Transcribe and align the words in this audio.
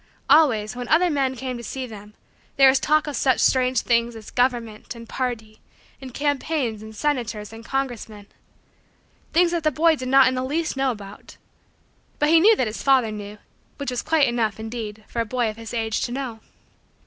Always, 0.31 0.75
when 0.75 0.87
other 0.87 1.11
men 1.11 1.35
came 1.35 1.57
to 1.57 1.63
see 1.63 1.85
them, 1.85 2.15
there 2.57 2.69
was 2.69 2.79
talk 2.79 3.05
of 3.05 3.15
such 3.15 3.39
strange 3.39 3.81
things 3.81 4.15
as 4.15 4.31
"government" 4.31 4.95
and 4.95 5.07
"party" 5.07 5.61
and 6.01 6.11
"campaigns" 6.11 6.81
and 6.81 6.95
"senators" 6.95 7.53
and 7.53 7.63
"congressmen" 7.63 8.25
things 9.31 9.51
that 9.51 9.63
the 9.63 9.69
boy 9.69 9.95
did 9.95 10.07
not 10.07 10.27
in 10.27 10.33
the 10.33 10.43
least 10.43 10.75
know 10.75 10.89
about 10.89 11.37
but 12.17 12.29
he 12.29 12.39
knew 12.39 12.55
that 12.55 12.65
his 12.65 12.81
father 12.81 13.11
knew, 13.11 13.37
which 13.77 13.91
was 13.91 14.01
quite 14.01 14.27
enough, 14.27 14.59
indeed, 14.59 15.03
for 15.07 15.19
a 15.21 15.23
boy 15.25 15.51
of 15.51 15.57
his 15.57 15.71
age 15.71 16.01
to 16.01 16.11
know. 16.11 16.39